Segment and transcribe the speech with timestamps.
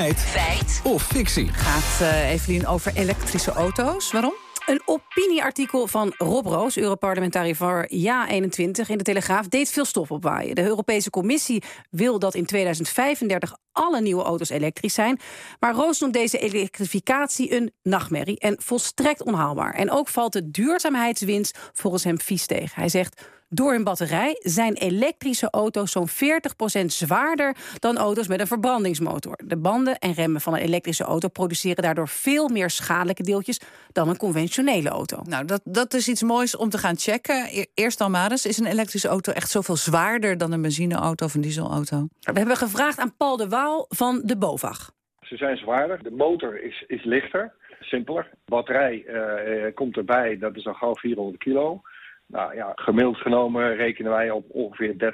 [0.00, 0.18] Feit.
[0.18, 0.80] Feit.
[0.84, 1.48] Of fictie.
[1.52, 4.12] Gaat uh, Evelien over elektrische auto's.
[4.12, 4.32] Waarom?
[4.66, 10.54] Een opinieartikel van Rob Roos, Europarlementariër voor Ja21 in de Telegraaf, deed veel stof opwaaien.
[10.54, 15.18] De Europese Commissie wil dat in 2035 alle nieuwe auto's elektrisch zijn.
[15.58, 19.74] Maar Roos noemt deze elektrificatie een nachtmerrie en volstrekt onhaalbaar.
[19.74, 22.72] En ook valt de duurzaamheidswinst volgens hem vies tegen.
[22.74, 23.39] Hij zegt.
[23.52, 29.38] Door hun batterij zijn elektrische auto's zo'n 40% zwaarder dan auto's met een verbrandingsmotor.
[29.44, 33.60] De banden en remmen van een elektrische auto produceren daardoor veel meer schadelijke deeltjes
[33.92, 35.22] dan een conventionele auto.
[35.24, 37.46] Nou, dat, dat is iets moois om te gaan checken.
[37.50, 41.24] E-, eerst dan maar eens, is een elektrische auto echt zoveel zwaarder dan een benzineauto
[41.24, 42.08] of een dieselauto?
[42.20, 44.90] We hebben gevraagd aan Paul de Waal van de BOVAG.
[45.20, 48.30] Ze zijn zwaarder, de motor is, is lichter, simpeler.
[48.44, 51.82] Batterij uh, komt erbij, dat is al gauw 400 kilo.
[52.30, 55.12] Nou ja, gemiddeld genomen rekenen wij op ongeveer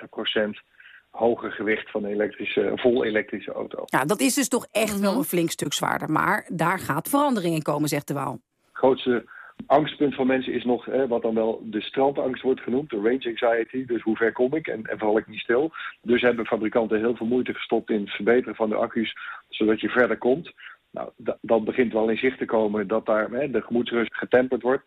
[0.58, 0.64] 30%
[1.10, 3.82] hoger gewicht van een elektrische, vol elektrische auto.
[3.84, 6.10] Ja, dat is dus toch echt wel een flink stuk zwaarder.
[6.10, 8.32] Maar daar gaat verandering in komen, zegt de Waal.
[8.32, 9.24] Het grootste
[9.66, 13.26] angstpunt van mensen is nog hè, wat dan wel de strandangst wordt genoemd, de range
[13.26, 13.86] anxiety.
[13.86, 15.72] Dus hoe ver kom ik en, en val ik niet stil.
[16.02, 19.16] Dus hebben fabrikanten heel veel moeite gestopt in het verbeteren van de accu's,
[19.48, 20.52] zodat je verder komt.
[20.96, 24.84] Nou, dat begint wel in zicht te komen dat daar hè, de gemoedsrust getemperd wordt.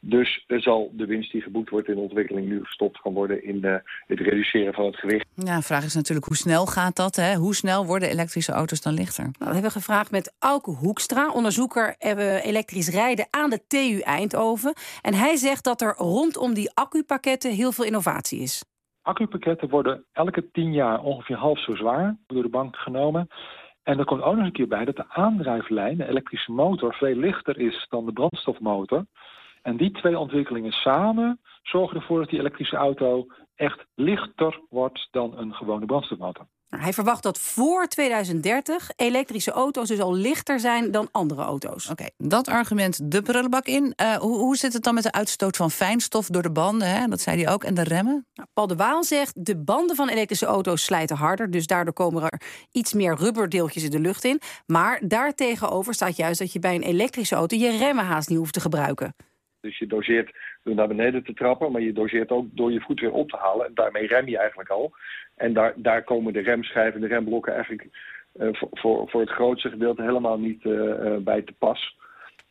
[0.00, 3.44] Dus er zal de winst die geboekt wordt in de ontwikkeling nu gestopt gaan worden
[3.44, 3.74] in uh,
[4.06, 5.26] het reduceren van het gewicht.
[5.34, 7.16] Ja, de vraag is natuurlijk hoe snel gaat dat?
[7.16, 7.34] Hè?
[7.34, 9.22] Hoe snel worden elektrische auto's dan lichter?
[9.22, 11.94] Nou, we hebben gevraagd met Auke Hoekstra, onderzoeker
[12.42, 14.74] elektrisch rijden aan de TU Eindhoven.
[15.02, 18.64] En hij zegt dat er rondom die accupakketten heel veel innovatie is.
[19.02, 23.28] Accupakketten worden elke tien jaar ongeveer half zo zwaar door de bank genomen.
[23.82, 27.14] En er komt ook nog een keer bij dat de aandrijflijn, de elektrische motor, veel
[27.14, 29.04] lichter is dan de brandstofmotor.
[29.62, 35.38] En die twee ontwikkelingen samen zorgen ervoor dat die elektrische auto echt lichter wordt dan
[35.38, 36.46] een gewone brandstofmotor.
[36.76, 41.88] Hij verwacht dat voor 2030 elektrische auto's dus al lichter zijn dan andere auto's.
[41.90, 43.94] Oké, dat argument de prullenbak in.
[43.96, 46.88] Uh, hoe, hoe, zit het dan met de uitstoot van fijnstof door de banden?
[46.88, 47.06] Hè?
[47.06, 47.64] Dat zei hij ook.
[47.64, 48.26] En de remmen?
[48.34, 51.50] Nou, Paul de Waal zegt de banden van elektrische auto's slijten harder.
[51.50, 52.40] Dus daardoor komen er
[52.70, 54.40] iets meer rubberdeeltjes in de lucht in.
[54.66, 58.52] Maar daartegenover staat juist dat je bij een elektrische auto je remmen haast niet hoeft
[58.52, 59.14] te gebruiken.
[59.62, 60.30] Dus je doseert
[60.62, 63.36] door naar beneden te trappen, maar je doseert ook door je voet weer op te
[63.36, 63.66] halen.
[63.66, 64.92] En daarmee rem je eigenlijk al.
[65.36, 67.88] En daar, daar komen de remschijven, de remblokken eigenlijk
[68.40, 71.96] uh, voor, voor het grootste gedeelte helemaal niet uh, bij te pas.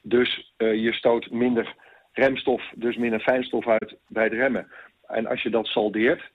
[0.02, 1.76] Dus je stoot minder
[2.14, 4.68] remstof, dus minder fijnstof uit bij het remmen.
[5.08, 6.32] En als je dat saldeert,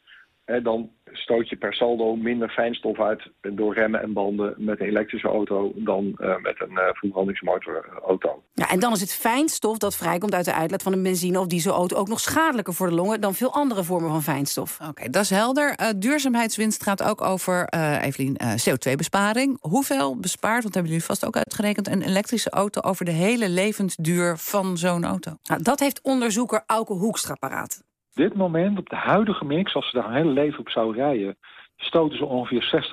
[0.62, 5.29] dan stoot je per saldo minder fijnstof uit door remmen en banden met een elektrische
[5.29, 8.43] auto dan uh, met een uh, verbrandingsmotorauto.
[8.55, 11.47] Ja, en dan is het fijnstof dat vrijkomt uit de uitlaat van een benzine- of
[11.47, 14.79] dieselauto ook nog schadelijker voor de longen dan veel andere vormen van fijnstof.
[14.89, 15.81] Oké, dat is helder.
[15.81, 17.69] Uh, duurzaamheidswinst gaat ook over,
[18.03, 19.57] Evelien, CO2-besparing.
[19.61, 24.37] Hoeveel bespaart, want hebben jullie vast ook uitgerekend, een elektrische auto over de hele levensduur
[24.37, 25.37] van zo'n auto?
[25.43, 27.84] Nou, dat heeft onderzoeker Auke Hoekstra paraat
[28.16, 31.37] dit moment, op de huidige mix, als ze daar een hele leven op zouden rijden,
[31.77, 32.88] stoten ze ongeveer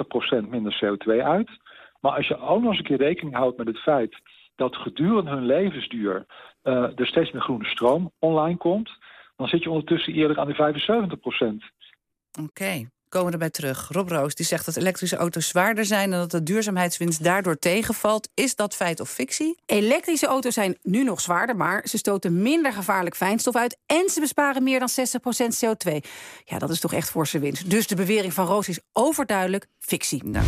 [0.45, 1.49] 60% minder CO2 uit.
[1.99, 4.21] Maar als je ook nog eens een keer rekening houdt met het feit
[4.55, 6.25] dat gedurende hun levensduur
[6.63, 8.91] uh, er steeds meer groene stroom online komt,
[9.35, 11.65] dan zit je ondertussen eerder aan de
[12.35, 12.41] 75%.
[12.43, 13.87] Oké komen erbij terug.
[13.91, 16.13] Rob Roos die zegt dat elektrische auto's zwaarder zijn...
[16.13, 18.29] en dat de duurzaamheidswinst daardoor tegenvalt.
[18.33, 19.57] Is dat feit of fictie?
[19.65, 21.55] Elektrische auto's zijn nu nog zwaarder...
[21.55, 23.77] maar ze stoten minder gevaarlijk fijnstof uit...
[23.85, 24.93] en ze besparen meer dan 60%
[25.65, 25.91] CO2.
[26.45, 27.69] Ja, dat is toch echt forse winst.
[27.69, 30.23] Dus de bewering van Roos is overduidelijk fictie.
[30.23, 30.45] Nou.